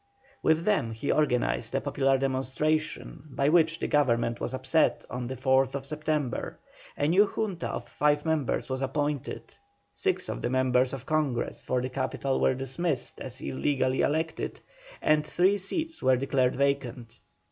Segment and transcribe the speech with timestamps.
[0.41, 5.35] With them he organized a popular demonstration by which the Government was upset on the
[5.35, 6.57] 4th September,
[6.97, 9.53] a new Junta of five members was appointed,
[9.93, 14.59] six of the members of Congress for the capital were dismissed as illegally elected,
[15.03, 17.19] and three seats were declared vacant.